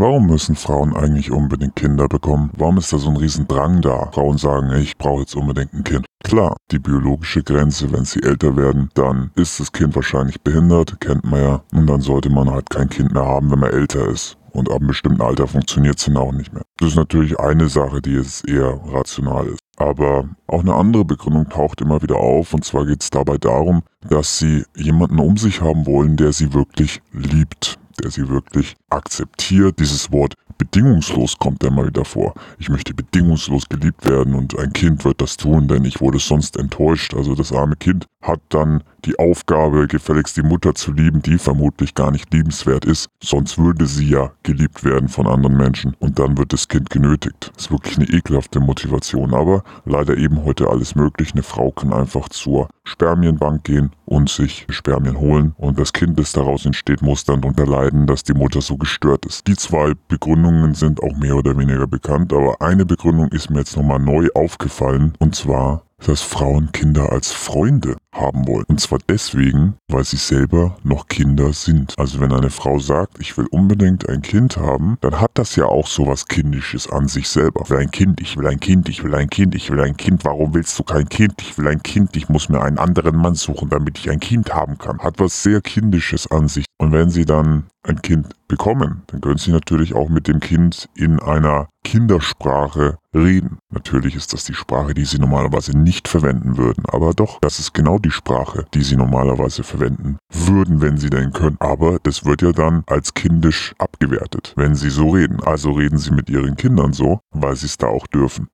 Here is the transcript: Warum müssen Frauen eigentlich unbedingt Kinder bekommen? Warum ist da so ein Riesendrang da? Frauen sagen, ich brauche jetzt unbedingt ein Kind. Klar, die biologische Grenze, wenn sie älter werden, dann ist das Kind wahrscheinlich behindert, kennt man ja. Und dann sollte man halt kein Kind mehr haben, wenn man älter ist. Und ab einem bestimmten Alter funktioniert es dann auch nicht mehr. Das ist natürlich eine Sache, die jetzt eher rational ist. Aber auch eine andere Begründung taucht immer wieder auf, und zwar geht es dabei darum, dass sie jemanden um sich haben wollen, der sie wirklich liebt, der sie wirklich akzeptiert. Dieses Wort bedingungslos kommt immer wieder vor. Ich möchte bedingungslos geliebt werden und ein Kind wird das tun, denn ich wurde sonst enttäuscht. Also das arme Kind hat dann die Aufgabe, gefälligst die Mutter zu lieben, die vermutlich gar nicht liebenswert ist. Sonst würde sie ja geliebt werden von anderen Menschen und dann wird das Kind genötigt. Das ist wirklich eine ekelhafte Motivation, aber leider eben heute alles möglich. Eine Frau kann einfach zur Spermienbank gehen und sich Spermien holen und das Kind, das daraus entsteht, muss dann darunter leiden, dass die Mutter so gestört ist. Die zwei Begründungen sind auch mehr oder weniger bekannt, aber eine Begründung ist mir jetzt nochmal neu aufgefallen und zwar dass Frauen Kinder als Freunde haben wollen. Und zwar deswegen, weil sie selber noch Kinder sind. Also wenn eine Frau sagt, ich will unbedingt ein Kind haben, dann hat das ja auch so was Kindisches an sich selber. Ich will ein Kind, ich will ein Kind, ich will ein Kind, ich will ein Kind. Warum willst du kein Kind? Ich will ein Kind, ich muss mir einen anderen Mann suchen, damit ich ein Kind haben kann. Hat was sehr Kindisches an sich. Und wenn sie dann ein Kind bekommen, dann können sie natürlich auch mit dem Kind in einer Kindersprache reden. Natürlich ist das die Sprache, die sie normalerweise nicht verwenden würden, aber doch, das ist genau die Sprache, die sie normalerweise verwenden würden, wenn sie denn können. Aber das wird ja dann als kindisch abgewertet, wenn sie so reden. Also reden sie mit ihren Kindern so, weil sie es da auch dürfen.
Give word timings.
Warum 0.00 0.26
müssen 0.26 0.54
Frauen 0.54 0.94
eigentlich 0.94 1.32
unbedingt 1.32 1.74
Kinder 1.74 2.06
bekommen? 2.06 2.52
Warum 2.56 2.78
ist 2.78 2.92
da 2.92 2.98
so 2.98 3.10
ein 3.10 3.16
Riesendrang 3.16 3.80
da? 3.80 4.08
Frauen 4.12 4.38
sagen, 4.38 4.70
ich 4.80 4.96
brauche 4.96 5.22
jetzt 5.22 5.34
unbedingt 5.34 5.74
ein 5.74 5.82
Kind. 5.82 6.06
Klar, 6.22 6.56
die 6.70 6.78
biologische 6.78 7.42
Grenze, 7.42 7.90
wenn 7.90 8.04
sie 8.04 8.22
älter 8.22 8.56
werden, 8.56 8.90
dann 8.94 9.32
ist 9.34 9.58
das 9.58 9.72
Kind 9.72 9.96
wahrscheinlich 9.96 10.40
behindert, 10.40 11.00
kennt 11.00 11.24
man 11.24 11.42
ja. 11.42 11.62
Und 11.72 11.88
dann 11.88 12.00
sollte 12.00 12.30
man 12.30 12.48
halt 12.48 12.70
kein 12.70 12.88
Kind 12.88 13.12
mehr 13.12 13.26
haben, 13.26 13.50
wenn 13.50 13.58
man 13.58 13.72
älter 13.72 14.06
ist. 14.06 14.38
Und 14.52 14.70
ab 14.70 14.76
einem 14.76 14.86
bestimmten 14.86 15.20
Alter 15.20 15.48
funktioniert 15.48 15.98
es 15.98 16.04
dann 16.04 16.16
auch 16.16 16.30
nicht 16.30 16.52
mehr. 16.52 16.62
Das 16.76 16.90
ist 16.90 16.96
natürlich 16.96 17.40
eine 17.40 17.68
Sache, 17.68 18.00
die 18.00 18.12
jetzt 18.12 18.48
eher 18.48 18.78
rational 18.92 19.48
ist. 19.48 19.58
Aber 19.78 20.28
auch 20.46 20.60
eine 20.60 20.74
andere 20.74 21.04
Begründung 21.04 21.48
taucht 21.48 21.80
immer 21.80 22.00
wieder 22.02 22.18
auf, 22.18 22.54
und 22.54 22.64
zwar 22.64 22.86
geht 22.86 23.02
es 23.02 23.10
dabei 23.10 23.36
darum, 23.36 23.82
dass 24.08 24.38
sie 24.38 24.64
jemanden 24.76 25.18
um 25.18 25.36
sich 25.36 25.60
haben 25.60 25.86
wollen, 25.86 26.16
der 26.16 26.32
sie 26.32 26.54
wirklich 26.54 27.02
liebt, 27.12 27.80
der 28.00 28.10
sie 28.10 28.28
wirklich 28.28 28.76
akzeptiert. 28.90 29.78
Dieses 29.78 30.10
Wort 30.12 30.34
bedingungslos 30.58 31.38
kommt 31.38 31.62
immer 31.64 31.86
wieder 31.86 32.04
vor. 32.04 32.34
Ich 32.58 32.68
möchte 32.68 32.94
bedingungslos 32.94 33.68
geliebt 33.68 34.04
werden 34.04 34.34
und 34.34 34.58
ein 34.58 34.72
Kind 34.72 35.04
wird 35.04 35.20
das 35.20 35.36
tun, 35.36 35.68
denn 35.68 35.84
ich 35.84 36.00
wurde 36.00 36.18
sonst 36.18 36.56
enttäuscht. 36.56 37.14
Also 37.14 37.34
das 37.34 37.52
arme 37.52 37.76
Kind 37.76 38.06
hat 38.22 38.40
dann 38.48 38.82
die 39.04 39.18
Aufgabe, 39.18 39.86
gefälligst 39.86 40.36
die 40.36 40.42
Mutter 40.42 40.74
zu 40.74 40.92
lieben, 40.92 41.22
die 41.22 41.38
vermutlich 41.38 41.94
gar 41.94 42.10
nicht 42.10 42.32
liebenswert 42.32 42.84
ist. 42.84 43.08
Sonst 43.22 43.58
würde 43.58 43.86
sie 43.86 44.08
ja 44.08 44.32
geliebt 44.42 44.84
werden 44.84 45.08
von 45.08 45.26
anderen 45.26 45.56
Menschen 45.56 45.94
und 45.98 46.18
dann 46.18 46.36
wird 46.36 46.52
das 46.52 46.68
Kind 46.68 46.90
genötigt. 46.90 47.52
Das 47.54 47.66
ist 47.66 47.70
wirklich 47.70 47.96
eine 47.96 48.08
ekelhafte 48.08 48.60
Motivation, 48.60 49.34
aber 49.34 49.62
leider 49.84 50.16
eben 50.16 50.44
heute 50.44 50.68
alles 50.68 50.94
möglich. 50.94 51.32
Eine 51.32 51.42
Frau 51.42 51.70
kann 51.70 51.92
einfach 51.92 52.28
zur 52.28 52.68
Spermienbank 52.84 53.64
gehen 53.64 53.90
und 54.04 54.28
sich 54.30 54.66
Spermien 54.70 55.18
holen 55.18 55.54
und 55.58 55.78
das 55.78 55.92
Kind, 55.92 56.18
das 56.18 56.32
daraus 56.32 56.64
entsteht, 56.66 57.02
muss 57.02 57.24
dann 57.24 57.40
darunter 57.40 57.66
leiden, 57.66 58.06
dass 58.06 58.24
die 58.24 58.34
Mutter 58.34 58.60
so 58.60 58.76
gestört 58.76 59.26
ist. 59.26 59.46
Die 59.46 59.56
zwei 59.56 59.92
Begründungen 60.08 60.74
sind 60.74 61.02
auch 61.02 61.16
mehr 61.16 61.36
oder 61.36 61.56
weniger 61.56 61.86
bekannt, 61.86 62.32
aber 62.32 62.60
eine 62.60 62.86
Begründung 62.86 63.28
ist 63.28 63.50
mir 63.50 63.60
jetzt 63.60 63.76
nochmal 63.76 63.98
neu 63.98 64.28
aufgefallen 64.34 65.12
und 65.18 65.34
zwar 65.34 65.82
dass 66.06 66.22
Frauen 66.22 66.70
Kinder 66.72 67.10
als 67.10 67.32
Freunde 67.32 67.96
haben 68.20 68.46
wollen. 68.46 68.64
Und 68.68 68.80
zwar 68.80 68.98
deswegen, 69.08 69.74
weil 69.88 70.04
sie 70.04 70.16
selber 70.16 70.76
noch 70.82 71.08
Kinder 71.08 71.52
sind. 71.52 71.94
Also 71.98 72.20
wenn 72.20 72.32
eine 72.32 72.50
Frau 72.50 72.78
sagt, 72.78 73.18
ich 73.20 73.36
will 73.36 73.46
unbedingt 73.50 74.08
ein 74.08 74.22
Kind 74.22 74.56
haben, 74.56 74.98
dann 75.00 75.20
hat 75.20 75.32
das 75.34 75.56
ja 75.56 75.66
auch 75.66 75.86
so 75.86 76.06
was 76.06 76.26
Kindisches 76.26 76.88
an 76.88 77.08
sich 77.08 77.28
selber. 77.28 77.62
Ich 77.64 77.70
will 77.70 77.78
ein 77.78 77.90
Kind, 77.90 78.20
ich 78.20 78.36
will 78.36 78.46
ein 78.46 78.60
Kind, 78.60 78.88
ich 78.88 79.02
will 79.02 79.14
ein 79.14 79.30
Kind, 79.30 79.54
ich 79.54 79.70
will 79.70 79.80
ein 79.80 79.96
Kind. 79.96 80.24
Warum 80.24 80.54
willst 80.54 80.78
du 80.78 80.82
kein 80.82 81.08
Kind? 81.08 81.34
Ich 81.40 81.56
will 81.58 81.68
ein 81.68 81.82
Kind, 81.82 82.16
ich 82.16 82.28
muss 82.28 82.48
mir 82.48 82.62
einen 82.62 82.78
anderen 82.78 83.16
Mann 83.16 83.34
suchen, 83.34 83.68
damit 83.68 83.98
ich 83.98 84.10
ein 84.10 84.20
Kind 84.20 84.54
haben 84.54 84.78
kann. 84.78 84.98
Hat 85.00 85.18
was 85.18 85.42
sehr 85.42 85.60
Kindisches 85.60 86.30
an 86.30 86.48
sich. 86.48 86.67
Und 86.78 86.92
wenn 86.92 87.10
sie 87.10 87.24
dann 87.24 87.64
ein 87.82 88.02
Kind 88.02 88.28
bekommen, 88.46 89.02
dann 89.08 89.20
können 89.20 89.38
sie 89.38 89.50
natürlich 89.50 89.94
auch 89.94 90.08
mit 90.08 90.28
dem 90.28 90.40
Kind 90.40 90.88
in 90.94 91.18
einer 91.20 91.68
Kindersprache 91.84 92.98
reden. 93.14 93.58
Natürlich 93.70 94.14
ist 94.14 94.32
das 94.32 94.44
die 94.44 94.54
Sprache, 94.54 94.94
die 94.94 95.04
sie 95.04 95.18
normalerweise 95.18 95.76
nicht 95.76 96.06
verwenden 96.06 96.56
würden, 96.56 96.84
aber 96.86 97.14
doch, 97.14 97.40
das 97.40 97.58
ist 97.58 97.72
genau 97.74 97.98
die 97.98 98.10
Sprache, 98.10 98.66
die 98.74 98.82
sie 98.82 98.96
normalerweise 98.96 99.62
verwenden 99.62 100.18
würden, 100.32 100.80
wenn 100.80 100.98
sie 100.98 101.10
denn 101.10 101.32
können. 101.32 101.56
Aber 101.60 101.98
das 102.02 102.24
wird 102.24 102.42
ja 102.42 102.52
dann 102.52 102.84
als 102.86 103.14
kindisch 103.14 103.74
abgewertet, 103.78 104.52
wenn 104.56 104.74
sie 104.74 104.90
so 104.90 105.10
reden. 105.10 105.42
Also 105.42 105.72
reden 105.72 105.98
sie 105.98 106.12
mit 106.12 106.30
ihren 106.30 106.56
Kindern 106.56 106.92
so, 106.92 107.20
weil 107.32 107.56
sie 107.56 107.66
es 107.66 107.76
da 107.76 107.88
auch 107.88 108.06
dürfen. 108.06 108.46